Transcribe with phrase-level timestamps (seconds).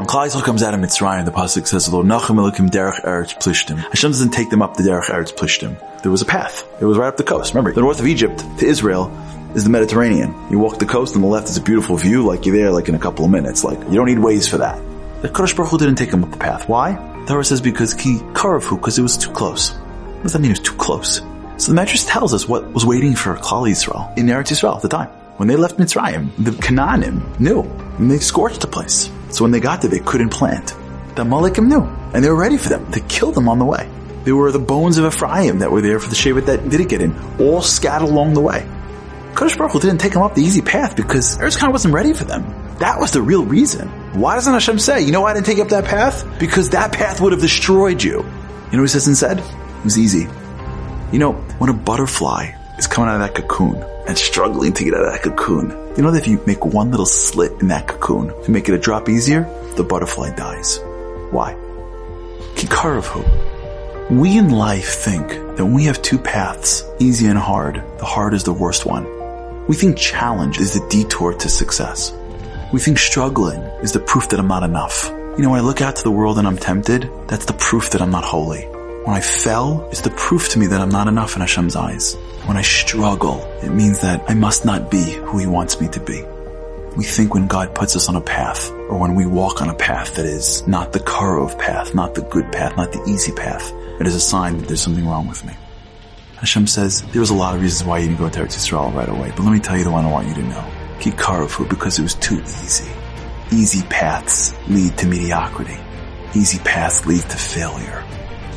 [0.00, 3.76] When Yisrael comes out of Mitzrayim, the pasuk says, "Lo nachem Elokim derech eretz plishtim."
[3.76, 5.76] Hashem doesn't take them up the derech eretz plishtim.
[6.00, 6.64] There was a path.
[6.80, 7.52] It was right up the coast.
[7.52, 9.12] Remember, the north of Egypt to Israel
[9.54, 10.34] is the Mediterranean.
[10.50, 12.88] You walk the coast, on the left is a beautiful view, like you're there like
[12.88, 13.62] in a couple of minutes.
[13.62, 14.80] Like you don't need Waze for that.
[15.20, 16.66] The Kodesh Baruch Hu didn't take him up the path.
[16.66, 16.92] Why?
[16.92, 19.72] The Torah says because he karov hu, because it was too close.
[19.72, 20.52] What does that mean?
[20.52, 21.20] It was too close.
[21.58, 24.80] So the Medrash tells us what was waiting for Klal Yisrael in Eretz Yisrael at
[24.80, 25.10] the time.
[25.36, 27.64] When they left Mitzrayim, the Canaanim knew,
[27.98, 29.10] and they scorched the place.
[29.30, 30.68] So when they got there, they couldn't plant.
[31.14, 31.82] The Amalekim knew,
[32.14, 33.88] and they were ready for them to kill them on the way.
[34.24, 37.00] They were the bones of Ephraim that were there for the Shevet that didn't get
[37.00, 38.68] in, all scattered along the way.
[39.34, 42.24] Kodesh Baruch Hu didn't take them up the easy path because Eretz wasn't ready for
[42.24, 42.42] them.
[42.78, 43.88] That was the real reason.
[44.18, 46.26] Why doesn't Hashem say, you know why I didn't take up that path?
[46.38, 48.18] Because that path would have destroyed you.
[48.18, 49.38] You know what he says instead?
[49.38, 50.28] It was easy.
[51.12, 53.76] You know, when a butterfly is coming out of that cocoon
[54.08, 56.90] and struggling to get out of that cocoon, you know that if you make one
[56.90, 59.42] little slit in that cocoon to make it a drop easier,
[59.76, 60.80] the butterfly dies.
[61.30, 61.54] Why?
[62.54, 64.08] Kikaravhu.
[64.10, 68.32] We in life think that when we have two paths, easy and hard, the hard
[68.32, 69.04] is the worst one.
[69.66, 72.12] We think challenge is the detour to success.
[72.72, 75.08] We think struggling is the proof that I'm not enough.
[75.36, 77.90] You know, when I look out to the world and I'm tempted, that's the proof
[77.90, 78.66] that I'm not holy.
[79.04, 82.16] When I fell, it's the proof to me that I'm not enough in Hashem's eyes.
[82.44, 86.00] When I struggle, it means that I must not be who He wants me to
[86.00, 86.22] be.
[86.98, 89.74] We think when God puts us on a path, or when we walk on a
[89.74, 93.72] path that is not the Karov path, not the good path, not the easy path,
[93.98, 95.54] it is a sign that there's something wrong with me.
[96.36, 98.92] Hashem says, there was a lot of reasons why you didn't go to Eretz Yisrael
[98.94, 100.70] right away, but let me tell you the one I want you to know.
[101.00, 102.90] Keep Karafu because it was too easy.
[103.50, 105.78] Easy paths lead to mediocrity.
[106.34, 108.04] Easy paths lead to failure.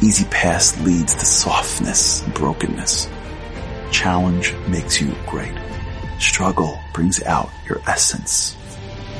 [0.03, 3.07] Easy paths leads to softness and brokenness.
[3.89, 5.57] Challenge makes you great.
[6.19, 8.57] Struggle brings out your essence.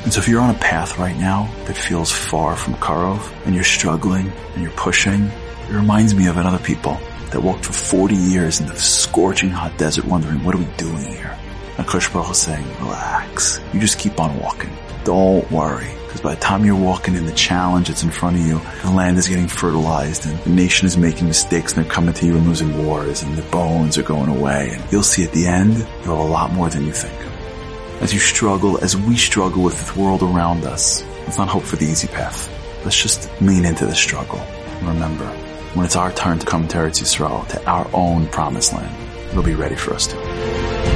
[0.03, 3.55] And so if you're on a path right now that feels far from Karov and
[3.55, 5.23] you're struggling and you're pushing,
[5.69, 6.99] it reminds me of another people
[7.31, 11.05] that walked for 40 years in the scorching hot desert wondering, what are we doing
[11.05, 11.39] here?
[11.77, 13.59] And Kosh Baruch is saying, relax.
[13.73, 14.71] You just keep on walking.
[15.03, 15.91] Don't worry.
[16.05, 18.91] Because by the time you're walking in the challenge that's in front of you, the
[18.91, 22.37] land is getting fertilized and the nation is making mistakes and they're coming to you
[22.37, 24.69] and losing wars and the bones are going away.
[24.73, 27.19] And you'll see at the end, you'll have a lot more than you think.
[28.01, 31.77] As you struggle, as we struggle with the world around us, let's not hope for
[31.77, 32.49] the easy path.
[32.83, 34.39] Let's just lean into the struggle.
[34.39, 35.25] And remember,
[35.73, 38.95] when it's our turn to come to Eretz Yisrael, to our own promised land,
[39.33, 40.92] we'll be ready for us to.